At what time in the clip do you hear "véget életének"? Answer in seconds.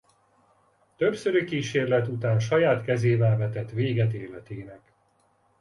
3.69-4.93